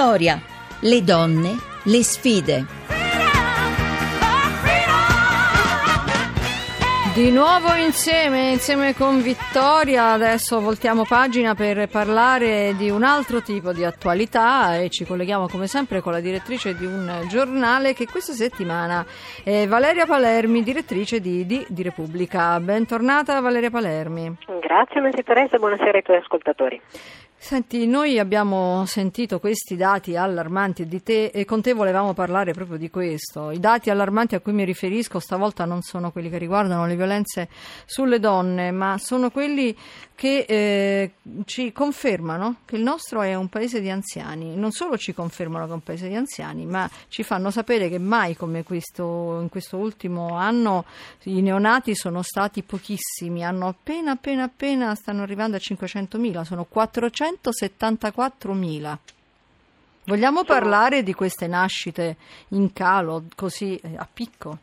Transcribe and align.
Vittoria, 0.00 0.40
le 0.80 1.04
donne, 1.04 1.58
le 1.82 2.02
sfide. 2.02 2.64
Di 7.12 7.30
nuovo 7.30 7.74
insieme, 7.74 8.52
insieme 8.52 8.94
con 8.94 9.20
Vittoria, 9.20 10.12
adesso 10.12 10.58
voltiamo 10.62 11.04
pagina 11.04 11.54
per 11.54 11.86
parlare 11.88 12.74
di 12.78 12.88
un 12.88 13.02
altro 13.02 13.42
tipo 13.42 13.74
di 13.74 13.84
attualità 13.84 14.78
e 14.78 14.88
ci 14.88 15.04
colleghiamo 15.04 15.48
come 15.48 15.66
sempre 15.66 16.00
con 16.00 16.12
la 16.12 16.20
direttrice 16.20 16.74
di 16.74 16.86
un 16.86 17.26
giornale 17.28 17.92
che 17.92 18.06
questa 18.06 18.32
settimana 18.32 19.04
è 19.44 19.66
Valeria 19.66 20.06
Palermi, 20.06 20.62
direttrice 20.62 21.20
di, 21.20 21.44
di, 21.44 21.62
di 21.68 21.82
Repubblica. 21.82 22.58
Bentornata 22.58 23.38
Valeria 23.40 23.68
Palermi. 23.68 24.34
Grazie 24.60 25.02
Maria 25.02 25.22
Teresa, 25.22 25.58
buonasera 25.58 25.98
ai 25.98 26.02
tuoi 26.02 26.16
ascoltatori. 26.16 26.80
Senti, 27.42 27.86
noi 27.86 28.18
abbiamo 28.18 28.84
sentito 28.84 29.40
questi 29.40 29.74
dati 29.74 30.14
allarmanti 30.14 30.86
di 30.86 31.02
te 31.02 31.30
e 31.32 31.46
con 31.46 31.62
te 31.62 31.72
volevamo 31.72 32.12
parlare 32.12 32.52
proprio 32.52 32.76
di 32.76 32.90
questo. 32.90 33.50
I 33.50 33.58
dati 33.58 33.88
allarmanti 33.88 34.34
a 34.34 34.40
cui 34.40 34.52
mi 34.52 34.62
riferisco 34.62 35.18
stavolta 35.18 35.64
non 35.64 35.80
sono 35.80 36.12
quelli 36.12 36.28
che 36.28 36.36
riguardano 36.36 36.86
le 36.86 36.96
violenze 36.96 37.48
sulle 37.86 38.20
donne, 38.20 38.70
ma 38.72 38.98
sono 38.98 39.30
quelli 39.30 39.74
che 40.14 40.44
eh, 40.46 41.12
ci 41.46 41.72
confermano 41.72 42.56
che 42.66 42.76
il 42.76 42.82
nostro 42.82 43.22
è 43.22 43.34
un 43.34 43.48
paese 43.48 43.80
di 43.80 43.88
anziani. 43.88 44.54
Non 44.54 44.70
solo 44.70 44.98
ci 44.98 45.14
confermano 45.14 45.64
che 45.64 45.70
è 45.70 45.74
un 45.74 45.82
paese 45.82 46.08
di 46.08 46.14
anziani, 46.14 46.66
ma 46.66 46.88
ci 47.08 47.22
fanno 47.22 47.50
sapere 47.50 47.88
che 47.88 47.98
mai 47.98 48.36
come 48.36 48.62
questo, 48.64 49.38
in 49.40 49.48
questo 49.48 49.78
ultimo 49.78 50.36
anno 50.36 50.84
i 51.22 51.40
neonati 51.40 51.94
sono 51.94 52.20
stati 52.20 52.62
pochissimi, 52.62 53.42
hanno 53.42 53.66
appena 53.66 54.10
appena 54.10 54.42
appena 54.42 54.94
stanno 54.94 55.22
arrivando 55.22 55.56
a 55.56 55.60
500.000, 55.60 56.42
sono 56.42 56.66
474.000. 57.38 58.96
Vogliamo 60.04 60.44
parlare 60.44 61.02
di 61.02 61.14
queste 61.14 61.46
nascite 61.46 62.16
in 62.48 62.72
calo 62.72 63.24
così 63.36 63.76
eh, 63.76 63.96
a 63.96 64.08
picco? 64.12 64.58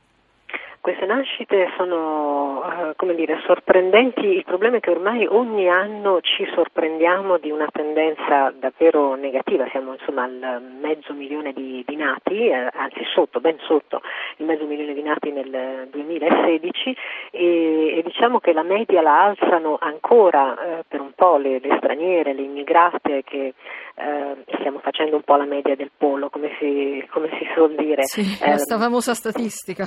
Queste 0.87 1.05
nascite 1.05 1.67
sono, 1.75 2.63
come 2.95 3.13
dire, 3.13 3.41
sorprendenti. 3.45 4.25
Il 4.25 4.45
problema 4.45 4.77
è 4.77 4.79
che 4.79 4.89
ormai 4.89 5.25
ogni 5.25 5.67
anno 5.67 6.21
ci 6.21 6.49
sorprendiamo 6.55 7.37
di 7.39 7.51
una 7.51 7.67
tendenza 7.69 8.53
davvero 8.57 9.15
negativa. 9.15 9.67
Siamo 9.69 9.91
insomma 9.91 10.23
al 10.23 10.61
mezzo 10.79 11.11
milione 11.11 11.51
di, 11.51 11.83
di 11.85 11.95
nati, 11.97 12.47
eh, 12.47 12.69
anzi 12.71 13.03
sotto, 13.13 13.41
ben 13.41 13.57
sotto 13.67 13.99
il 14.37 14.45
mezzo 14.45 14.63
milione 14.63 14.93
di 14.93 15.01
nati 15.01 15.29
nel 15.29 15.89
2016 15.91 16.95
e, 17.31 17.97
e 17.97 18.01
diciamo 18.05 18.39
che 18.39 18.53
la 18.53 18.63
media 18.63 19.01
la 19.01 19.25
alzano 19.25 19.77
ancora 19.81 20.55
eh, 20.79 20.85
per 20.87 21.01
un 21.01 21.11
po' 21.13 21.35
le, 21.35 21.59
le, 21.59 21.75
straniere, 21.79 22.33
le 22.33 22.43
immigrate 22.43 23.23
che 23.25 23.53
eh, 23.93 24.35
stiamo 24.57 24.79
facendo 24.79 25.17
un 25.17 25.23
po' 25.23 25.35
la 25.35 25.43
media 25.43 25.75
del 25.75 25.91
pollo, 25.97 26.29
come 26.29 26.55
si, 26.59 27.05
come 27.11 27.27
si 27.37 27.45
suol 27.53 27.75
dire. 27.75 28.03
Sì, 28.05 28.23
questa 28.41 28.75
ehm, 28.75 28.79
famosa 28.79 29.13
statistica. 29.13 29.85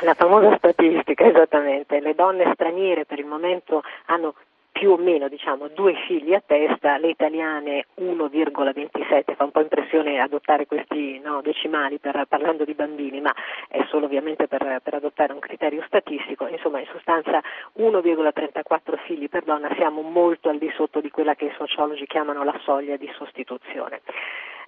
La 0.00 0.14
famosa 0.14 0.56
statistica, 0.56 1.26
esattamente. 1.26 2.00
Le 2.00 2.14
donne 2.14 2.50
straniere 2.54 3.04
per 3.04 3.18
il 3.18 3.26
momento 3.26 3.82
hanno 4.06 4.34
più 4.72 4.90
o 4.90 4.96
meno 4.96 5.28
diciamo 5.28 5.68
due 5.68 5.94
figli 6.06 6.32
a 6.32 6.42
testa, 6.44 6.96
le 6.96 7.10
italiane 7.10 7.86
1,27, 8.00 9.36
fa 9.36 9.44
un 9.44 9.50
po' 9.50 9.60
impressione 9.60 10.18
adottare 10.18 10.66
questi 10.66 11.20
no, 11.20 11.42
decimali 11.42 11.98
per, 11.98 12.24
parlando 12.26 12.64
di 12.64 12.72
bambini, 12.72 13.20
ma 13.20 13.32
è 13.68 13.84
solo 13.88 14.06
ovviamente 14.06 14.48
per, 14.48 14.80
per, 14.82 14.94
adottare 14.94 15.34
un 15.34 15.40
criterio 15.40 15.84
statistico, 15.86 16.46
insomma 16.46 16.80
in 16.80 16.88
sostanza 16.90 17.40
1,34 17.78 18.96
figli 19.04 19.28
per 19.28 19.44
donna, 19.44 19.72
siamo 19.76 20.00
molto 20.00 20.48
al 20.48 20.58
di 20.58 20.72
sotto 20.74 21.00
di 21.00 21.10
quella 21.10 21.34
che 21.34 21.44
i 21.44 21.54
sociologi 21.56 22.06
chiamano 22.06 22.42
la 22.42 22.58
soglia 22.64 22.96
di 22.96 23.10
sostituzione. 23.14 24.00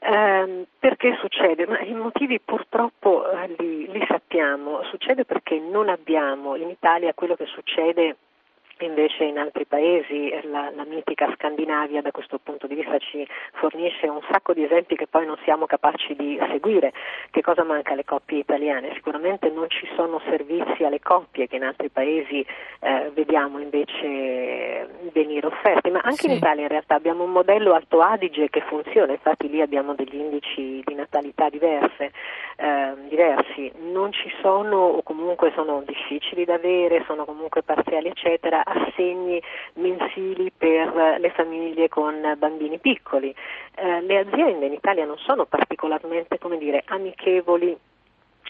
Eh, 0.06 0.66
perché 0.78 1.16
succede? 1.18 1.66
Ma 1.66 1.80
I 1.80 1.94
motivi 1.94 2.38
purtroppo 2.38 3.26
eh, 3.30 3.54
li, 3.56 3.90
li 3.90 4.04
sappiamo, 4.06 4.82
succede 4.90 5.24
perché 5.24 5.58
non 5.58 5.88
abbiamo 5.88 6.56
in 6.56 6.68
Italia 6.68 7.14
quello 7.14 7.36
che 7.36 7.46
succede 7.46 8.16
Invece 8.78 9.24
in 9.24 9.38
altri 9.38 9.66
paesi 9.66 10.30
la, 10.50 10.70
la, 10.74 10.84
mitica 10.84 11.32
Scandinavia 11.34 12.02
da 12.02 12.10
questo 12.10 12.38
punto 12.42 12.66
di 12.66 12.74
vista 12.74 12.98
ci 12.98 13.26
fornisce 13.52 14.08
un 14.08 14.20
sacco 14.30 14.52
di 14.52 14.64
esempi 14.64 14.96
che 14.96 15.06
poi 15.06 15.26
non 15.26 15.36
siamo 15.44 15.66
capaci 15.66 16.16
di 16.16 16.38
seguire. 16.50 16.92
Che 17.30 17.40
cosa 17.40 17.62
manca 17.62 17.92
alle 17.92 18.04
coppie 18.04 18.38
italiane? 18.38 18.92
Sicuramente 18.94 19.48
non 19.48 19.70
ci 19.70 19.88
sono 19.94 20.20
servizi 20.28 20.82
alle 20.82 20.98
coppie 21.00 21.46
che 21.46 21.56
in 21.56 21.64
altri 21.64 21.88
paesi 21.88 22.44
eh, 22.80 23.10
vediamo 23.14 23.60
invece 23.60 24.88
venire 25.12 25.46
offerti, 25.46 25.90
ma 25.90 26.00
anche 26.00 26.22
sì. 26.22 26.30
in 26.30 26.36
Italia 26.36 26.62
in 26.62 26.68
realtà 26.68 26.96
abbiamo 26.96 27.22
un 27.22 27.30
modello 27.30 27.74
Alto 27.74 28.00
Adige 28.00 28.50
che 28.50 28.60
funziona, 28.62 29.12
infatti 29.12 29.48
lì 29.48 29.60
abbiamo 29.60 29.94
degli 29.94 30.16
indici 30.16 30.82
di 30.84 30.94
natalità 30.94 31.48
diverse, 31.48 32.12
eh, 32.56 32.94
diversi, 33.08 33.72
non 33.92 34.12
ci 34.12 34.30
sono 34.40 34.76
o 34.76 35.02
comunque 35.02 35.52
sono 35.54 35.82
difficili 35.86 36.44
da 36.44 36.54
avere, 36.54 37.04
sono 37.06 37.24
comunque 37.24 37.62
parziali 37.62 38.08
eccetera 38.08 38.64
assegni 38.64 39.40
mensili 39.74 40.52
per 40.56 41.16
le 41.18 41.30
famiglie 41.30 41.88
con 41.88 42.34
bambini 42.38 42.78
piccoli. 42.78 43.34
Eh, 43.74 44.00
le 44.02 44.18
aziende 44.18 44.66
in 44.66 44.72
Italia 44.72 45.04
non 45.04 45.18
sono 45.18 45.44
particolarmente 45.46 46.38
dire, 46.64 46.82
amichevoli 46.86 47.76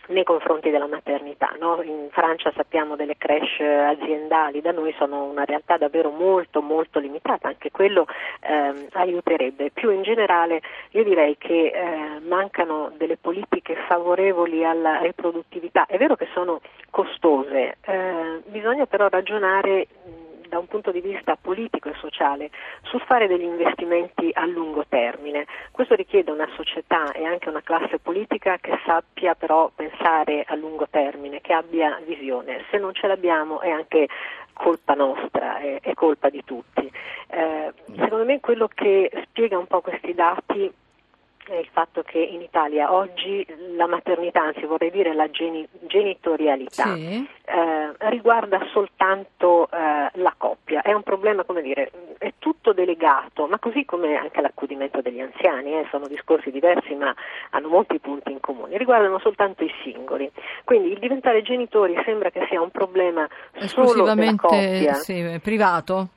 nei 0.09 0.25
confronti 0.25 0.71
della 0.71 0.87
maternità. 0.87 1.55
No? 1.59 1.81
In 1.83 2.09
Francia 2.11 2.53
sappiamo 2.55 2.97
delle 2.97 3.17
creche 3.17 3.65
aziendali, 3.65 4.61
da 4.61 4.73
noi 4.73 4.95
sono 4.99 5.25
una 5.25 5.45
realtà 5.45 5.77
davvero 5.77 6.11
molto 6.11 6.61
molto 6.61 6.99
limitata, 6.99 7.49
anche 7.49 7.71
quello 7.71 8.07
ehm, 8.41 8.89
aiuterebbe. 8.93 9.71
Più 9.71 9.91
in 9.91 10.03
generale 10.03 10.61
io 10.91 11.05
direi 11.05 11.37
che 11.39 11.67
eh, 11.67 12.21
mancano 12.27 12.93
delle 12.97 13.17
politiche 13.17 13.77
favorevoli 13.87 14.65
alla 14.65 14.99
riproduttività. 15.01 15.87
È 15.87 15.97
vero 15.97 16.17
che 16.17 16.29
sono 16.33 16.61
costose, 16.91 17.77
eh, 17.81 18.43
bisogna 18.47 18.87
però 18.87 19.09
ragionare 19.09 19.87
da 20.55 20.61
un 20.61 20.69
punto 20.69 20.93
di 20.93 21.01
vista 21.01 21.37
politico 21.37 21.89
e 21.89 21.95
sociale 21.95 22.51
sul 22.83 23.01
fare 23.01 23.27
degli 23.27 23.43
investimenti 23.43 24.31
a 24.33 24.47
lungo 24.47 24.85
termine. 24.89 25.47
Questo 25.73 25.97
richiede 25.97 26.31
una 26.31 26.49
società 26.55 27.11
e 27.11 27.25
anche 27.25 27.49
una 27.49 27.63
classe 27.63 27.99
politica 27.99 28.59
che 28.59 28.79
sappia 28.87 29.35
però 29.35 29.73
pensare 29.75 30.45
a 30.47 30.55
lungo 30.55 30.87
termine, 30.89 31.41
che 31.41 31.53
abbia 31.53 32.01
visione. 32.07 32.65
Se 32.71 32.79
non 32.79 32.95
ce 32.95 33.09
l'abbiamo 33.09 33.61
è 33.61 33.71
anche 33.71 34.07
colpa 34.53 34.95
nostra, 34.95 35.59
è, 35.59 35.81
è 35.81 35.93
colpa 35.95 36.31
di 36.31 36.45
tutti. 36.45 36.89
Eh, 37.27 37.73
secondo 37.97 38.25
me 38.25 38.39
quello 38.39 38.69
che 38.73 39.11
spiega 39.25 39.59
un 39.59 39.67
po' 39.67 39.81
questi 39.81 40.15
dati 40.15 40.73
il 41.53 41.69
fatto 41.73 42.03
che 42.03 42.19
in 42.19 42.41
Italia 42.41 42.93
oggi 42.93 43.47
la 43.77 43.87
maternità, 43.87 44.43
anzi 44.43 44.65
vorrei 44.65 44.91
dire 44.91 45.15
la 45.15 45.31
geni- 45.31 45.67
genitorialità, 45.87 46.95
sì. 46.95 47.27
eh, 47.45 47.93
riguarda 48.11 48.61
soltanto 48.73 49.69
eh, 49.71 50.11
la 50.13 50.35
coppia. 50.37 50.83
È 50.83 50.93
un 50.93 51.03
problema, 51.03 51.45
come 51.45 51.63
dire, 51.63 51.91
è 52.19 52.33
tutto 52.39 52.73
delegato, 52.73 53.47
ma 53.47 53.59
così 53.59 53.85
come 53.85 54.17
anche 54.17 54.41
l'accudimento 54.41 55.01
degli 55.01 55.21
anziani, 55.21 55.73
eh, 55.73 55.87
sono 55.91 56.07
discorsi 56.07 56.51
diversi 56.51 56.95
ma 56.95 57.15
hanno 57.51 57.69
molti 57.69 57.99
punti 57.99 58.33
in 58.33 58.41
comune, 58.41 58.79
riguardano 58.79 59.19
soltanto 59.19 59.65
i 59.65 59.73
singoli. 59.83 60.31
Quindi 60.65 60.93
il 60.93 60.99
diventare 60.99 61.43
genitori 61.43 61.95
sembra 62.05 62.31
che 62.31 62.47
sia 62.49 62.61
un 62.61 62.71
problema 62.71 63.29
solo 63.67 64.05
della 64.15 64.35
coppia. 64.37 64.95
Sì, 64.95 65.41
privato? 65.43 66.09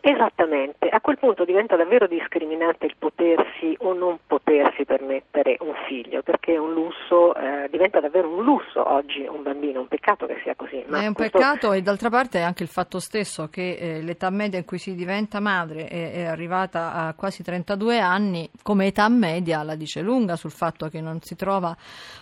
Esattamente, 0.00 0.88
a 0.88 1.00
quel 1.00 1.18
punto 1.18 1.44
diventa 1.44 1.76
davvero 1.76 2.06
discriminante 2.06 2.86
il 2.86 2.94
potersi 2.98 3.76
o 3.80 3.92
non 3.92 4.18
potersi 4.26 4.84
permettere 4.84 5.56
un 5.60 5.74
figlio, 5.86 6.22
perché 6.22 6.56
un 6.56 6.72
lusso 6.72 7.34
eh, 7.34 7.68
diventa 7.70 8.00
davvero 8.00 8.28
un 8.28 8.44
lusso 8.44 8.86
oggi 8.86 9.26
un 9.28 9.42
bambino, 9.42 9.80
un 9.80 9.88
peccato 9.88 10.26
che 10.26 10.40
sia 10.42 10.54
così. 10.54 10.80
è 10.80 11.06
un 11.06 11.12
questo... 11.12 11.38
peccato 11.38 11.72
e 11.72 11.82
d'altra 11.82 12.10
parte 12.10 12.38
è 12.38 12.42
anche 12.42 12.62
il 12.62 12.68
fatto 12.68 12.98
stesso 12.98 13.48
che 13.48 13.76
eh, 13.78 14.02
l'età 14.02 14.30
media 14.30 14.58
in 14.58 14.64
cui 14.64 14.78
si 14.78 14.94
diventa 14.94 15.40
madre 15.40 15.86
è, 15.86 16.12
è, 16.12 16.24
arrivata 16.24 16.92
a 16.92 17.14
quasi 17.14 17.42
32 17.42 17.98
anni, 17.98 18.48
come 18.62 18.86
età 18.86 19.08
media 19.08 19.62
la 19.62 19.74
dice 19.74 20.00
lunga 20.00 20.36
sul 20.36 20.50
fatto 20.50 20.88
che 20.88 21.00
non 21.00 21.20
si 21.20 21.36
trova 21.36 21.76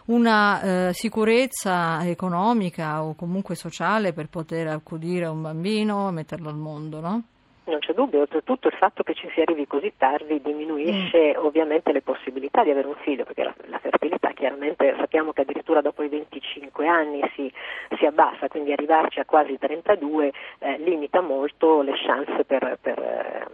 una 0.07 0.89
eh, 0.89 0.93
sicurezza 0.93 2.07
economica 2.07 3.03
o 3.03 3.15
comunque 3.15 3.55
sociale 3.55 4.13
per 4.13 4.29
poter 4.29 4.69
accudire 4.69 5.27
un 5.27 5.43
bambino 5.43 6.11
metterlo 6.11 6.49
al 6.49 6.57
mondo, 6.57 7.01
no? 7.01 7.23
Non 7.65 7.79
c'è 7.79 7.93
dubbio, 7.93 8.21
oltretutto 8.21 8.67
il 8.67 8.75
fatto 8.75 9.05
che 9.05 9.15
ci 9.15 9.31
si 9.33 9.41
arrivi 9.41 9.69
così 9.69 9.93
tardi 9.97 10.43
diminuisce 10.43 11.37
mm. 11.37 11.45
ovviamente 11.45 11.93
le 11.93 12.03
possibilità 12.03 12.65
di 12.65 12.71
avere 12.71 12.89
un 12.89 12.97
figlio, 13.03 13.25
perché 13.25 13.45
la, 13.45 13.55
la, 13.67 13.79
fertilità 13.79 14.31
chiaramente 14.33 14.97
sappiamo 14.99 15.33
che 15.33 15.43
addirittura 15.43 15.81
dopo 15.81 16.03
i 16.03 16.09
25 16.09 16.87
anni 16.89 17.21
si, 17.37 17.53
si 17.97 18.05
abbassa, 18.05 18.49
quindi 18.49 18.73
arrivarci 18.73 19.21
a 19.21 19.25
quasi 19.25 19.57
32 19.59 20.33
eh, 20.59 20.79
limita 20.79 21.21
molto 21.21 21.83
le 21.83 21.93
chance 21.95 22.45
per, 22.45 22.79
per, 22.81 23.49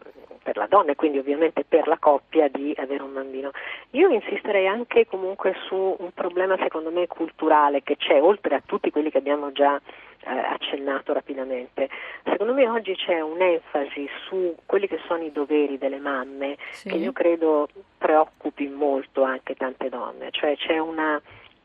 per 0.48 0.56
la 0.56 0.66
donna 0.66 0.92
e 0.92 0.96
quindi 0.96 1.18
ovviamente 1.18 1.62
per 1.62 1.86
la 1.86 1.98
coppia 1.98 2.48
di 2.48 2.74
avere 2.78 3.02
un 3.02 3.12
bambino. 3.12 3.50
Io 3.90 4.08
insisterei 4.08 4.66
anche 4.66 5.06
comunque 5.06 5.54
su 5.66 5.74
un 5.98 6.10
problema 6.14 6.56
secondo 6.56 6.90
me 6.90 7.06
culturale 7.06 7.82
che 7.82 7.98
c'è, 7.98 8.22
oltre 8.22 8.54
a 8.54 8.62
tutti 8.64 8.90
quelli 8.90 9.10
che 9.10 9.18
abbiamo 9.18 9.52
già 9.52 9.76
eh, 9.76 10.30
accennato 10.30 11.12
rapidamente. 11.12 11.90
Secondo 12.24 12.54
me 12.54 12.66
oggi 12.66 12.94
c'è 12.94 13.20
un'enfasi 13.20 14.08
su 14.26 14.54
quelli 14.64 14.88
che 14.88 14.98
sono 15.06 15.22
i 15.22 15.32
doveri 15.32 15.76
delle 15.76 15.98
mamme 15.98 16.56
sì. 16.70 16.88
che 16.88 16.96
io 16.96 17.12
credo 17.12 17.68
preoccupi 17.98 18.68
molto 18.68 19.24
anche 19.24 19.54
tante 19.54 19.90
donne, 19.90 20.30
cioè 20.30 20.56
c'è 20.56 20.78
una 20.78 21.20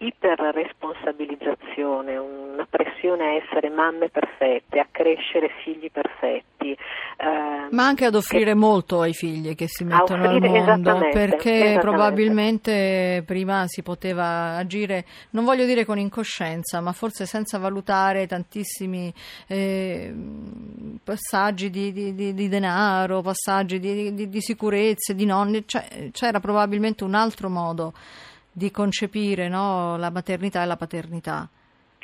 iperresponsabilizzazione, 0.07 2.17
una 2.17 2.65
pressione 2.69 3.25
a 3.25 3.33
essere 3.33 3.69
mamme 3.69 4.09
perfette, 4.09 4.79
a 4.79 4.87
crescere 4.91 5.49
figli 5.63 5.89
perfetti. 5.91 6.71
Eh, 6.71 7.67
Ma 7.71 7.85
anche 7.85 8.05
ad 8.05 8.15
offrire 8.15 8.51
che, 8.51 8.55
molto 8.55 9.01
ai 9.01 9.13
figli 9.13 9.55
che 9.55 9.67
si 9.67 9.83
mettono 9.83 10.29
al 10.29 10.39
mondo, 10.41 11.09
perché 11.11 11.77
probabilmente 11.79 13.23
prima 13.25 13.63
si 13.67 13.81
poteva 13.81 14.57
agire, 14.57 15.05
non 15.31 15.45
voglio 15.45 15.65
dire 15.65 15.85
con 15.85 15.97
incoscienza, 15.97 16.81
ma 16.81 16.91
forse 16.91 17.25
senza 17.25 17.57
valutare 17.57 18.27
tantissimi 18.27 19.11
eh, 19.47 20.13
passaggi 21.03 21.69
di, 21.69 21.93
di, 21.93 22.13
di, 22.13 22.33
di, 22.33 22.49
denaro, 22.49 23.21
passaggi 23.21 23.79
di, 23.79 24.29
di 24.29 24.41
sicurezze, 24.41 25.15
di 25.15 25.25
nonni, 25.25 25.63
cioè, 25.65 26.09
c'era 26.11 26.39
probabilmente 26.39 27.03
un 27.03 27.15
altro 27.15 27.49
modo 27.49 27.93
di 28.53 28.71
concepire 28.71 29.49
no, 29.49 29.97
la 29.97 30.11
maternità 30.11 30.63
e 30.63 30.65
la 30.65 30.77
paternità. 30.77 31.49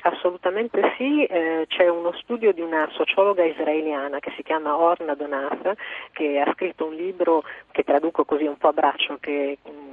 Assolutamente 0.02 0.94
sì, 0.98 1.26
eh, 1.26 1.66
c'è 1.68 1.90
uno 1.90 2.14
studio 2.14 2.54
di 2.54 2.62
una 2.62 2.88
sociologa 2.94 3.44
israeliana 3.44 4.20
che 4.20 4.32
si 4.36 4.44
chiama 4.44 4.78
Orna 4.78 5.14
Donaf 5.14 5.74
che 6.14 6.40
ha 6.40 6.52
scritto 6.54 6.86
un 6.86 6.96
libro 6.96 7.44
che 7.72 7.84
traduco 7.84 8.24
così 8.24 8.46
un 8.46 8.58
po' 8.58 8.70
a 8.70 8.74
braccio 8.74 9.18
che 9.20 9.58
mm, 9.70 9.89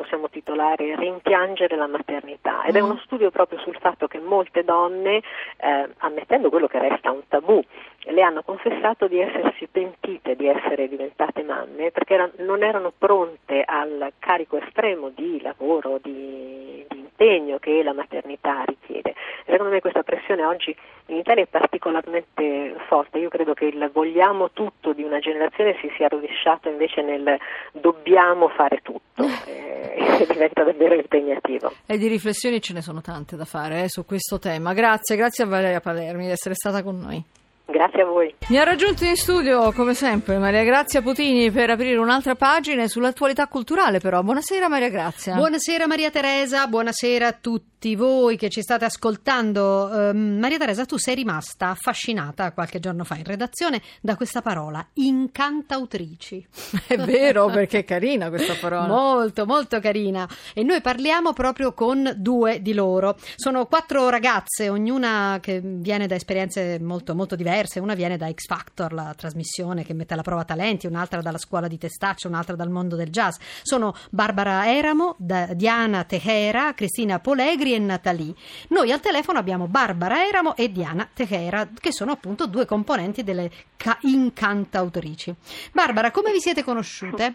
possiamo 0.00 0.30
titolare 0.30 0.96
Rimpiangere 0.96 1.76
la 1.76 1.86
maternità 1.86 2.64
ed 2.64 2.74
è 2.74 2.80
mm. 2.80 2.84
uno 2.84 3.00
studio 3.04 3.30
proprio 3.30 3.58
sul 3.58 3.76
fatto 3.78 4.06
che 4.06 4.18
molte 4.18 4.64
donne, 4.64 5.20
eh, 5.58 5.88
ammettendo 5.98 6.48
quello 6.48 6.66
che 6.66 6.78
resta 6.78 7.10
un 7.10 7.20
tabù, 7.28 7.62
le 8.04 8.22
hanno 8.22 8.42
confessato 8.42 9.06
di 9.08 9.18
essersi 9.20 9.66
pentite 9.66 10.36
di 10.36 10.46
essere 10.46 10.88
diventate 10.88 11.42
mamme 11.42 11.90
perché 11.90 12.14
erano, 12.14 12.32
non 12.38 12.62
erano 12.62 12.92
pronte 12.96 13.62
al 13.62 14.14
carico 14.18 14.56
estremo 14.56 15.10
di 15.10 15.38
lavoro, 15.42 15.98
di, 16.02 16.79
impegno 17.20 17.58
che 17.58 17.82
la 17.82 17.92
maternità 17.92 18.64
richiede. 18.64 19.14
Secondo 19.44 19.72
me 19.72 19.80
questa 19.80 20.02
pressione 20.02 20.44
oggi 20.44 20.74
in 21.06 21.16
Italia 21.16 21.42
è 21.42 21.46
particolarmente 21.46 22.74
forte. 22.88 23.18
Io 23.18 23.28
credo 23.28 23.52
che 23.52 23.66
il 23.66 23.90
vogliamo 23.92 24.50
tutto 24.52 24.92
di 24.92 25.02
una 25.02 25.18
generazione 25.18 25.76
si 25.80 25.90
sia 25.96 26.08
rovesciato 26.08 26.68
invece 26.68 27.02
nel 27.02 27.38
dobbiamo 27.72 28.48
fare 28.48 28.80
tutto 28.82 29.24
eh, 29.46 29.94
e 30.20 30.26
diventa 30.32 30.64
davvero 30.64 30.94
impegnativo. 30.94 31.72
E 31.86 31.98
di 31.98 32.08
riflessioni 32.08 32.60
ce 32.60 32.72
ne 32.72 32.80
sono 32.80 33.00
tante 33.00 33.36
da 33.36 33.44
fare 33.44 33.84
eh, 33.84 33.88
su 33.88 34.04
questo 34.06 34.38
tema. 34.38 34.72
Grazie, 34.72 35.16
grazie 35.16 35.44
a 35.44 35.48
Valeria 35.48 35.80
Palermi 35.80 36.24
di 36.24 36.30
essere 36.30 36.54
stata 36.54 36.82
con 36.82 36.98
noi. 36.98 37.39
Grazie 37.70 38.02
a 38.02 38.04
voi. 38.04 38.34
Mi 38.48 38.58
ha 38.58 38.64
raggiunto 38.64 39.04
in 39.04 39.16
studio, 39.16 39.72
come 39.72 39.94
sempre, 39.94 40.38
Maria 40.38 40.64
Grazia 40.64 41.02
Putini 41.02 41.50
per 41.50 41.70
aprire 41.70 41.96
un'altra 41.98 42.34
pagina 42.34 42.86
sull'attualità 42.86 43.46
culturale, 43.46 44.00
però. 44.00 44.22
Buonasera 44.22 44.68
Maria 44.68 44.88
Grazia. 44.88 45.34
Buonasera 45.34 45.86
Maria 45.86 46.10
Teresa, 46.10 46.66
buonasera 46.66 47.26
a 47.26 47.32
tutti 47.32 47.69
tutti 47.80 47.96
voi 47.96 48.36
che 48.36 48.50
ci 48.50 48.60
state 48.60 48.84
ascoltando. 48.84 49.88
Uh, 49.90 50.14
Maria 50.14 50.58
Teresa, 50.58 50.84
tu 50.84 50.98
sei 50.98 51.14
rimasta 51.14 51.70
affascinata 51.70 52.52
qualche 52.52 52.78
giorno 52.78 53.04
fa 53.04 53.16
in 53.16 53.24
redazione 53.24 53.80
da 54.02 54.16
questa 54.16 54.42
parola, 54.42 54.86
incantautrici. 54.92 56.46
È 56.86 56.98
vero, 56.98 57.46
perché 57.46 57.78
è 57.78 57.84
carina 57.84 58.28
questa 58.28 58.52
parola. 58.60 58.86
molto, 58.86 59.46
molto 59.46 59.80
carina. 59.80 60.28
E 60.52 60.62
noi 60.62 60.82
parliamo 60.82 61.32
proprio 61.32 61.72
con 61.72 62.12
due 62.18 62.60
di 62.60 62.74
loro. 62.74 63.16
Sono 63.36 63.64
quattro 63.64 64.10
ragazze, 64.10 64.68
ognuna 64.68 65.38
che 65.40 65.62
viene 65.62 66.06
da 66.06 66.16
esperienze 66.16 66.78
molto, 66.78 67.14
molto 67.14 67.34
diverse. 67.34 67.80
Una 67.80 67.94
viene 67.94 68.18
da 68.18 68.30
X 68.30 68.44
Factor, 68.44 68.92
la 68.92 69.14
trasmissione 69.16 69.84
che 69.84 69.94
mette 69.94 70.12
alla 70.12 70.22
prova 70.22 70.44
talenti, 70.44 70.86
un'altra 70.86 71.22
dalla 71.22 71.38
scuola 71.38 71.66
di 71.66 71.78
Testaccio, 71.78 72.28
un'altra 72.28 72.56
dal 72.56 72.68
mondo 72.68 72.94
del 72.94 73.08
jazz. 73.08 73.36
Sono 73.62 73.94
Barbara 74.10 74.70
Eramo, 74.70 75.16
Diana 75.18 76.04
Tehera, 76.04 76.74
Cristina 76.74 77.20
Polegri 77.20 77.68
e 77.74 77.78
Nathalie. 77.78 78.34
Noi 78.68 78.92
al 78.92 79.00
telefono 79.00 79.38
abbiamo 79.38 79.66
Barbara 79.66 80.24
Eramo 80.26 80.56
e 80.56 80.70
Diana 80.70 81.08
Tejera, 81.12 81.68
che 81.78 81.92
sono 81.92 82.12
appunto 82.12 82.46
due 82.46 82.66
componenti 82.66 83.22
delle 83.22 83.50
ca- 83.76 83.98
incantautrici. 84.02 85.34
Barbara, 85.72 86.10
come 86.10 86.32
vi 86.32 86.40
siete 86.40 86.62
conosciute? 86.62 87.34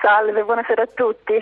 Salve, 0.00 0.44
buonasera 0.44 0.82
a 0.82 0.88
tutti. 0.94 1.38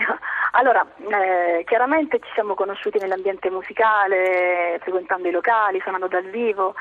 Allora, 0.52 0.87
eh, 1.10 1.64
chiaramente 1.64 2.19
ci 2.20 2.31
siamo 2.32 2.54
conosciuti 2.54 2.98
nell'ambiente 2.98 3.50
musicale, 3.50 4.78
frequentando 4.81 5.28
i 5.28 5.31
locali, 5.31 5.81
suonando 5.81 6.08
dal 6.08 6.25
vivo, 6.31 6.75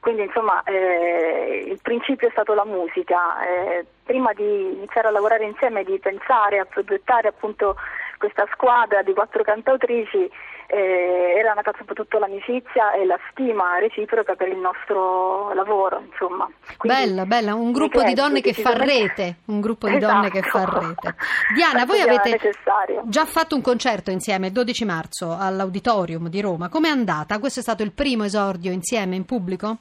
quindi 0.00 0.22
insomma 0.22 0.62
eh, 0.64 1.64
il 1.66 1.78
principio 1.80 2.28
è 2.28 2.30
stato 2.32 2.52
la 2.52 2.66
musica. 2.66 3.40
Eh, 3.42 3.86
prima 4.04 4.32
di 4.34 4.72
iniziare 4.74 5.08
a 5.08 5.10
lavorare 5.10 5.44
insieme, 5.44 5.84
di 5.84 5.98
pensare 5.98 6.58
a 6.58 6.66
progettare 6.66 7.28
appunto 7.28 7.76
questa 8.22 8.46
squadra 8.52 9.02
di 9.02 9.12
quattro 9.14 9.42
cantautrici 9.42 10.30
eh, 10.68 11.34
era 11.36 11.54
nata 11.54 11.72
soprattutto 11.76 12.20
l'amicizia 12.20 12.92
e 12.92 13.04
la 13.04 13.18
stima 13.30 13.80
reciproca 13.80 14.36
per 14.36 14.46
il 14.46 14.58
nostro 14.58 15.52
lavoro, 15.54 16.04
insomma. 16.08 16.48
Quindi, 16.76 16.98
bella, 17.00 17.26
bella, 17.26 17.54
un 17.54 17.72
gruppo 17.72 18.04
di 18.04 18.14
donne 18.14 18.40
che 18.40 18.52
fa 18.52 18.74
rete, 18.74 19.38
un 19.46 19.60
gruppo 19.60 19.88
di 19.88 19.96
esatto. 19.96 20.12
donne 20.12 20.30
che 20.30 20.42
fa 20.42 20.64
rete. 20.64 21.16
Diana, 21.52 21.84
voi 21.84 21.98
avete 22.06 22.30
necessario. 22.30 23.02
già 23.06 23.24
fatto 23.24 23.56
un 23.56 23.60
concerto 23.60 24.12
insieme 24.12 24.46
il 24.46 24.52
12 24.52 24.84
marzo 24.84 25.36
all'Auditorium 25.36 26.28
di 26.28 26.40
Roma, 26.40 26.68
com'è 26.68 26.88
andata? 26.88 27.40
Questo 27.40 27.58
è 27.58 27.62
stato 27.62 27.82
il 27.82 27.90
primo 27.90 28.22
esordio 28.22 28.70
insieme 28.70 29.16
in 29.16 29.24
pubblico? 29.24 29.78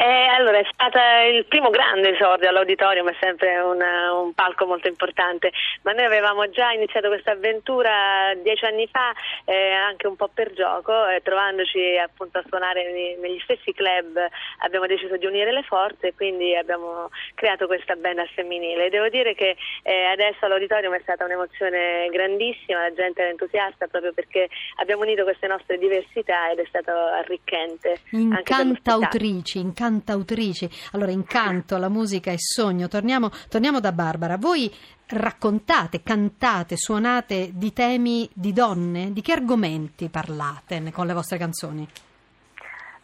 Eh, 0.00 0.28
allora, 0.30 0.58
è 0.58 0.66
stato 0.72 0.96
il 1.34 1.44
primo 1.46 1.70
grande 1.70 2.14
esordio 2.14 2.48
all'auditorium, 2.48 3.10
è 3.10 3.16
sempre 3.18 3.58
una, 3.58 4.12
un 4.14 4.32
palco 4.32 4.64
molto 4.64 4.86
importante, 4.86 5.50
ma 5.82 5.90
noi 5.90 6.04
avevamo 6.04 6.48
già 6.50 6.70
iniziato 6.70 7.08
questa 7.08 7.32
avventura 7.32 8.32
dieci 8.40 8.64
anni 8.64 8.86
fa, 8.86 9.12
eh, 9.44 9.72
anche 9.72 10.06
un 10.06 10.14
po' 10.14 10.30
per 10.32 10.52
gioco, 10.52 10.92
eh, 11.08 11.20
trovandoci 11.20 11.98
appunto 11.98 12.38
a 12.38 12.44
suonare 12.46 13.16
negli 13.18 13.40
stessi 13.40 13.72
club 13.72 14.24
abbiamo 14.58 14.86
deciso 14.86 15.16
di 15.16 15.26
unire 15.26 15.50
le 15.50 15.64
forze 15.64 16.06
e 16.06 16.14
quindi 16.14 16.54
abbiamo 16.54 17.10
creato 17.34 17.66
questa 17.66 17.96
band 17.96 18.24
femminile. 18.34 18.90
Devo 18.90 19.08
dire 19.08 19.34
che 19.34 19.56
eh, 19.82 20.04
adesso 20.04 20.44
all'auditorium 20.44 20.94
è 20.94 21.00
stata 21.02 21.24
un'emozione 21.24 22.06
grandissima, 22.12 22.82
la 22.82 22.94
gente 22.94 23.20
era 23.22 23.30
entusiasta 23.30 23.88
proprio 23.88 24.12
perché 24.12 24.48
abbiamo 24.76 25.02
unito 25.02 25.24
queste 25.24 25.48
nostre 25.48 25.76
diversità 25.76 26.52
ed 26.52 26.60
è 26.60 26.66
stato 26.68 26.92
arricchente. 26.92 27.98
Incantautrici, 28.10 29.58
incantautrici 29.58 29.87
cantautrici. 29.88 30.68
Allora, 30.92 31.10
incanto, 31.10 31.78
la 31.78 31.88
musica 31.88 32.30
è 32.30 32.36
sogno. 32.36 32.88
Torniamo, 32.88 33.30
torniamo 33.48 33.80
da 33.80 33.92
Barbara. 33.92 34.36
Voi 34.36 34.72
raccontate, 35.06 36.02
cantate, 36.02 36.76
suonate 36.76 37.50
di 37.54 37.72
temi 37.72 38.28
di 38.34 38.52
donne? 38.52 39.12
Di 39.12 39.22
che 39.22 39.32
argomenti 39.32 40.10
parlate 40.10 40.82
con 40.92 41.06
le 41.06 41.14
vostre 41.14 41.38
canzoni? 41.38 41.88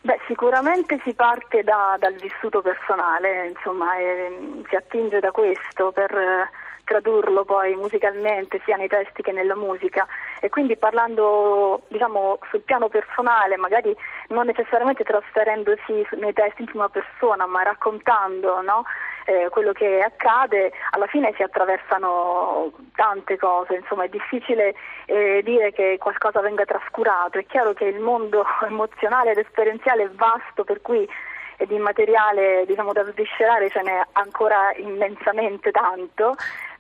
Beh, 0.03 0.21
sicuramente 0.27 1.01
si 1.03 1.15
parte 1.15 1.63
da, 1.63 1.97
dal 1.99 2.15
vissuto 2.17 2.61
personale, 2.61 3.49
insomma, 3.49 3.97
e, 3.97 4.63
si 4.69 4.77
attinge 4.77 5.19
da 5.19 5.31
questo 5.31 5.93
per 5.93 6.51
tradurlo 6.85 7.47
poi 7.47 7.75
musicalmente 7.75 8.61
sia 8.67 8.77
nei 8.77 8.89
testi 8.89 9.23
che 9.23 9.33
nella 9.33 9.57
musica 9.57 10.07
e 10.45 10.51
quindi 10.51 10.77
parlando 10.77 11.81
diciamo 11.89 12.39
sul 12.51 12.61
piano 12.61 12.89
personale 12.89 13.57
magari 13.57 13.97
non 14.29 14.45
necessariamente 14.45 15.03
trasferendosi 15.03 16.07
nei 16.19 16.35
testi 16.35 16.61
in 16.61 16.67
prima 16.67 16.91
persona 16.91 17.47
ma 17.47 17.63
raccontando 17.63 18.61
no? 18.61 18.85
eh, 19.25 19.49
quello 19.49 19.73
che 19.73 20.01
accade 20.01 20.71
alla 20.91 21.07
fine 21.07 21.33
si 21.35 21.43
attraversano 21.43 22.73
tante 22.95 23.39
cose 23.39 23.77
insomma 23.77 24.05
è 24.05 24.09
difficile 24.11 24.75
eh, 25.07 25.41
dire 25.43 25.73
che 25.73 25.97
qualcosa 25.99 26.43
venga 26.43 26.67
trascurato 26.67 27.39
è 27.39 27.47
chiaro 27.47 27.73
che 27.73 27.87
il 27.87 28.01
mondo 28.01 28.45
emozionale 28.69 29.31
ed 29.31 29.39
esperienziale 29.39 30.03
è 30.03 30.11
vasto 30.11 30.63
per 30.63 30.83
cui 30.83 31.09
di 31.67 31.79
materiale 31.79 32.65
diciamo, 32.67 32.93
da 32.93 33.05
sviscerare 33.05 33.71
ce 33.71 33.81
n'è 33.81 34.03
ancora 34.13 34.75
immensamente 34.77 35.71
tanto, 35.71 36.35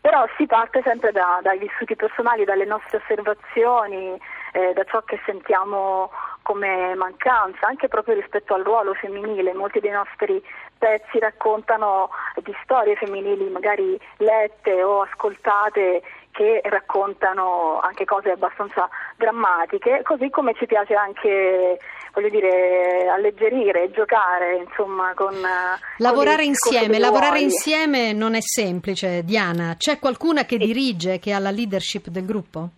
però 0.04 0.26
si 0.36 0.44
parte 0.44 0.82
sempre 0.84 1.12
da, 1.12 1.38
dai 1.40 1.56
vissuti 1.56 1.96
personali, 1.96 2.44
dalle 2.44 2.66
nostre 2.66 2.98
osservazioni, 2.98 4.20
eh, 4.52 4.74
da 4.74 4.84
ciò 4.84 5.00
che 5.00 5.18
sentiamo 5.24 6.10
come 6.42 6.94
mancanza, 6.94 7.66
anche 7.66 7.88
proprio 7.88 8.14
rispetto 8.14 8.52
al 8.52 8.64
ruolo 8.64 8.92
femminile. 8.92 9.54
Molti 9.54 9.80
dei 9.80 9.92
nostri 9.92 10.44
pezzi 10.76 11.18
raccontano 11.18 12.10
di 12.42 12.54
storie 12.64 12.96
femminili 12.96 13.48
magari 13.48 13.98
lette 14.18 14.82
o 14.82 15.00
ascoltate 15.00 16.02
che 16.32 16.60
raccontano 16.64 17.80
anche 17.80 18.04
cose 18.04 18.32
abbastanza 18.32 18.86
drammatiche, 19.24 20.02
così 20.02 20.28
come 20.30 20.52
ci 20.54 20.66
piace 20.66 20.94
anche 20.94 21.78
voglio 22.12 22.28
dire, 22.28 23.08
alleggerire, 23.08 23.90
giocare, 23.90 24.56
insomma, 24.68 25.12
con... 25.16 25.34
Lavorare 25.98 26.42
con 26.42 26.44
insieme, 26.44 26.98
lavorare 27.00 27.40
insieme 27.40 28.12
non 28.12 28.34
è 28.36 28.40
semplice, 28.40 29.24
Diana. 29.24 29.74
C'è 29.76 29.98
qualcuna 29.98 30.44
che 30.44 30.56
Sì. 30.60 30.66
dirige, 30.66 31.18
che 31.18 31.32
ha 31.32 31.40
la 31.40 31.50
leadership 31.50 32.08
del 32.08 32.24
gruppo? 32.24 32.68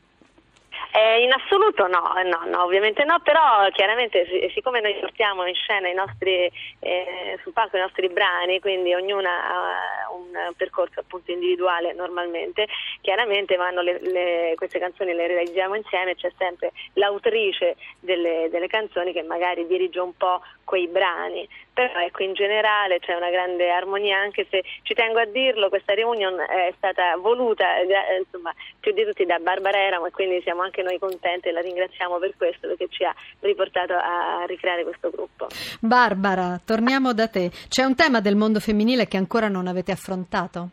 Eh, 0.96 1.24
in 1.24 1.30
assoluto 1.30 1.86
no, 1.88 2.10
no, 2.24 2.44
no, 2.46 2.62
ovviamente 2.62 3.04
no, 3.04 3.20
però 3.22 3.68
chiaramente 3.72 4.24
si- 4.30 4.50
siccome 4.54 4.80
noi 4.80 4.94
portiamo 4.94 5.44
in 5.44 5.54
scena 5.54 5.90
i 5.90 5.94
nostri, 5.94 6.50
eh, 6.78 7.38
sul 7.42 7.52
palco 7.52 7.76
i 7.76 7.80
nostri 7.80 8.08
brani, 8.08 8.60
quindi 8.60 8.94
ognuna 8.94 9.28
ha 9.46 10.10
un 10.10 10.54
percorso 10.56 11.00
appunto 11.00 11.32
individuale 11.32 11.92
normalmente, 11.92 12.66
chiaramente 13.02 13.58
le- 13.58 14.00
le- 14.00 14.52
queste 14.56 14.78
canzoni 14.78 15.12
le 15.12 15.26
realizziamo 15.26 15.74
insieme, 15.74 16.14
c'è 16.14 16.32
sempre 16.38 16.72
l'autrice 16.94 17.76
delle, 18.00 18.48
delle 18.50 18.66
canzoni 18.66 19.12
che 19.12 19.22
magari 19.22 19.66
dirige 19.66 20.00
un 20.00 20.16
po' 20.16 20.40
quei 20.64 20.88
brani, 20.88 21.46
però 21.76 22.00
ecco 22.00 22.22
in 22.22 22.32
generale 22.32 23.00
c'è 23.00 23.14
una 23.14 23.28
grande 23.28 23.68
armonia 23.68 24.16
anche 24.16 24.46
se 24.48 24.64
ci 24.80 24.94
tengo 24.94 25.18
a 25.18 25.26
dirlo, 25.26 25.68
questa 25.68 25.92
reunion 25.92 26.40
è 26.40 26.72
stata 26.78 27.14
voluta 27.18 27.76
eh, 27.76 27.84
insomma, 28.24 28.50
più 28.80 28.94
di 28.94 29.04
tutti 29.04 29.26
da 29.26 29.36
Barbara 29.38 29.76
Eramo 29.76 30.06
e 30.06 30.10
quindi 30.10 30.40
siamo 30.40 30.62
anche 30.62 30.80
noi 30.80 30.98
contenti 30.98 31.48
e 31.48 31.52
la 31.52 31.60
ringraziamo 31.60 32.16
per 32.16 32.32
questo 32.38 32.68
perché 32.68 32.88
ci 32.88 33.04
ha 33.04 33.14
riportato 33.40 33.92
a 33.92 34.46
ricreare 34.46 34.84
questo 34.84 35.10
gruppo. 35.10 35.48
Barbara, 35.78 36.58
torniamo 36.64 37.12
da 37.12 37.28
te. 37.28 37.50
C'è 37.68 37.84
un 37.84 37.94
tema 37.94 38.20
del 38.20 38.36
mondo 38.36 38.58
femminile 38.58 39.06
che 39.06 39.18
ancora 39.18 39.48
non 39.48 39.66
avete 39.66 39.92
affrontato? 39.92 40.68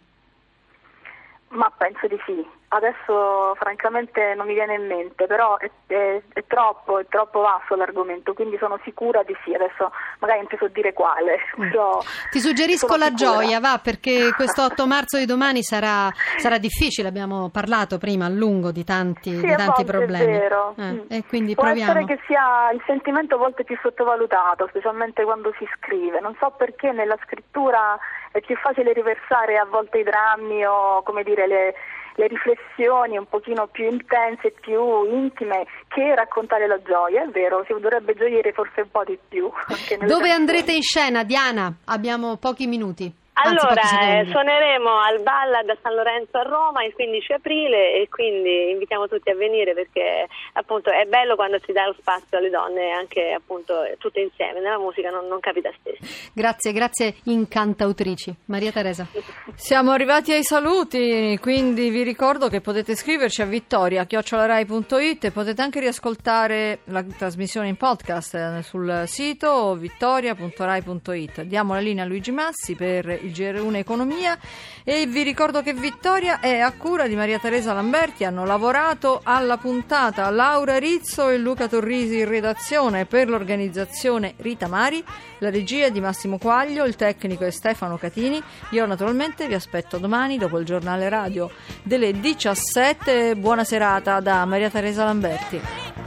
Ma 1.49 1.69
penso 1.77 2.07
di 2.07 2.17
sì. 2.25 2.61
Adesso 2.75 3.53
francamente 3.59 4.33
non 4.35 4.47
mi 4.47 4.53
viene 4.53 4.73
in 4.75 4.87
mente, 4.87 5.27
però 5.27 5.57
è, 5.57 5.69
è- 5.87 6.21
è 6.33 6.43
troppo, 6.47 6.97
è 6.99 7.05
troppo 7.07 7.41
vasto 7.41 7.75
l'argomento, 7.75 8.33
quindi 8.33 8.57
sono 8.57 8.79
sicura 8.83 9.21
di 9.23 9.35
sì. 9.43 9.53
Adesso 9.53 9.91
magari 10.19 10.39
non 10.39 10.47
ti 10.47 10.57
so 10.57 10.67
dire 10.69 10.91
quale, 10.93 11.37
però 11.55 11.99
Ti 12.31 12.39
suggerisco 12.39 12.95
la 12.95 13.05
sicura. 13.05 13.15
gioia, 13.15 13.59
va, 13.59 13.79
perché 13.81 14.31
questo 14.35 14.63
8 14.63 14.87
marzo 14.87 15.17
di 15.17 15.25
domani 15.25 15.61
sarà, 15.61 16.09
sarà 16.37 16.57
difficile. 16.57 17.07
Abbiamo 17.07 17.49
parlato 17.49 17.97
prima 17.97 18.25
a 18.25 18.29
lungo 18.29 18.71
di 18.71 18.83
tanti, 18.83 19.29
Sì, 19.35 19.45
di 19.45 19.55
tanti 19.55 19.83
problemi. 19.83 20.35
È 20.35 20.39
vero. 20.39 20.73
Eh, 20.77 20.81
Mm. 20.83 20.99
e 21.09 21.23
quindi 21.27 21.53
Può 21.53 21.63
proviamo. 21.65 21.91
essere 21.91 22.05
che 22.05 22.19
sia 22.25 22.71
il 22.71 22.81
sentimento 22.87 23.35
a 23.35 23.37
volte 23.37 23.63
più 23.63 23.77
sottovalutato, 23.81 24.65
specialmente 24.69 25.23
quando 25.23 25.53
si 25.59 25.67
scrive. 25.77 26.19
Non 26.19 26.35
so 26.39 26.49
perché 26.57 26.91
nella 26.91 27.17
scrittura 27.23 27.97
è 28.31 28.39
più 28.41 28.55
facile 28.57 28.91
riversare 28.93 29.57
a 29.57 29.65
volte 29.65 29.99
i 29.99 30.03
drammi 30.03 30.65
o 30.65 31.03
come 31.03 31.21
dire 31.23 31.45
le, 31.47 31.75
le 32.15 32.27
riflessioni 32.27 33.17
un 33.17 33.27
pochino 33.27 33.67
più 33.67 33.89
intense, 33.89 34.51
più 34.59 35.05
intime, 35.05 35.65
che 35.87 36.13
raccontare 36.15 36.67
la 36.67 36.81
gioia. 36.81 37.23
È 37.23 37.27
vero, 37.27 37.63
si 37.65 37.73
dovrebbe 37.73 38.13
gioire 38.15 38.51
forse 38.51 38.81
un 38.81 38.91
po' 38.91 39.03
di 39.03 39.17
più. 39.27 39.49
Dove 40.05 40.31
andrete 40.31 40.73
in 40.73 40.81
scena, 40.81 41.23
Diana? 41.23 41.73
Abbiamo 41.85 42.37
pochi 42.37 42.67
minuti. 42.67 43.21
Anzi, 43.33 43.65
Allora, 43.65 43.81
pochi 43.81 44.05
eh, 44.05 44.27
suoneremo 44.29 44.89
al 44.99 45.21
Ballad 45.21 45.67
a 45.67 45.77
San 45.81 45.95
Lorenzo 45.95 46.37
a 46.37 46.43
Roma 46.43 46.83
il 46.83 46.93
15 46.93 47.33
aprile 47.33 47.93
e 47.95 48.07
quindi 48.07 48.69
invitiamo 48.69 49.07
tutti 49.07 49.31
a 49.31 49.35
venire 49.35 49.73
perché 49.73 50.27
appunto 50.53 50.91
è 50.91 51.05
bello 51.05 51.35
quando 51.35 51.59
si 51.65 51.71
dà 51.71 51.87
lo 51.87 51.95
spazio 51.97 52.37
alle 52.37 52.51
donne 52.51 52.91
anche 52.91 53.31
appunto 53.31 53.73
tutte 53.97 54.19
insieme, 54.19 54.59
nella 54.59 54.77
musica 54.77 55.09
non, 55.09 55.27
non 55.27 55.39
capita 55.39 55.71
spesso. 55.79 56.03
Grazie, 56.31 56.73
grazie 56.73 57.15
incantautrici. 57.23 58.35
Maria 58.45 58.71
Teresa. 58.71 59.07
Siamo 59.55 59.91
arrivati 59.91 60.31
ai 60.31 60.43
saluti, 60.43 61.37
quindi 61.41 61.89
vi 61.89 62.03
ricordo 62.03 62.49
che 62.49 62.61
potete 62.61 62.95
scriverci 62.95 63.41
a 63.41 63.45
vittoria.it 63.45 65.23
e 65.23 65.31
potete 65.31 65.61
anche 65.61 65.79
riascoltare 65.79 66.79
la 66.85 67.03
trasmissione 67.03 67.67
in 67.67 67.77
podcast 67.77 68.35
eh, 68.35 68.61
sul 68.61 69.03
sito 69.07 69.73
vittoria.rai.it. 69.73 71.41
Diamo 71.41 71.73
la 71.73 71.79
linea 71.79 72.03
a 72.03 72.07
Luigi 72.07 72.31
Massi 72.31 72.75
per 72.75 73.21
il 73.23 73.31
GR1 73.31 73.75
Economia 73.75 74.37
e 74.83 75.05
vi 75.05 75.23
ricordo 75.23 75.61
che 75.61 75.73
Vittoria 75.73 76.39
è 76.39 76.59
a 76.59 76.71
cura 76.73 77.07
di 77.07 77.15
Maria 77.15 77.39
Teresa 77.39 77.73
Lamberti, 77.73 78.25
hanno 78.25 78.45
lavorato 78.45 79.21
alla 79.23 79.57
puntata 79.57 80.29
Laura 80.29 80.77
Rizzo 80.77 81.29
e 81.29 81.37
Luca 81.37 81.67
Torrisi 81.67 82.19
in 82.19 82.27
redazione 82.27 83.05
per 83.05 83.29
l'organizzazione 83.29 84.33
Rita 84.37 84.67
Mari, 84.67 85.03
la 85.39 85.49
regia 85.49 85.89
di 85.89 86.01
Massimo 86.01 86.37
Quaglio, 86.37 86.85
il 86.85 86.95
tecnico 86.95 87.45
è 87.45 87.51
Stefano 87.51 87.97
Catini. 87.97 88.41
Io 88.71 88.85
naturalmente 88.85 89.47
vi 89.47 89.53
aspetto 89.53 89.97
domani 89.97 90.37
dopo 90.37 90.59
il 90.59 90.65
giornale 90.65 91.09
radio 91.09 91.49
delle 91.83 92.19
17. 92.19 93.35
Buona 93.35 93.63
serata 93.63 94.19
da 94.19 94.45
Maria 94.45 94.69
Teresa 94.69 95.03
Lamberti. 95.05 96.02